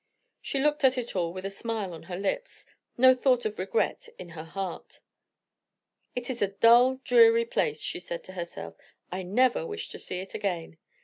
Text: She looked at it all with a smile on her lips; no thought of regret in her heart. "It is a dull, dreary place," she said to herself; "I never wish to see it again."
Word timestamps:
She 0.41 0.57
looked 0.59 0.83
at 0.83 0.97
it 0.97 1.15
all 1.15 1.31
with 1.31 1.45
a 1.45 1.51
smile 1.51 1.93
on 1.93 2.01
her 2.09 2.17
lips; 2.17 2.65
no 2.97 3.13
thought 3.13 3.45
of 3.45 3.59
regret 3.59 4.09
in 4.17 4.29
her 4.29 4.43
heart. 4.45 4.99
"It 6.15 6.27
is 6.27 6.41
a 6.41 6.47
dull, 6.57 6.95
dreary 7.03 7.45
place," 7.45 7.79
she 7.81 7.99
said 7.99 8.23
to 8.23 8.31
herself; 8.33 8.73
"I 9.11 9.21
never 9.21 9.63
wish 9.63 9.89
to 9.89 9.99
see 9.99 10.19
it 10.19 10.33
again." 10.33 10.79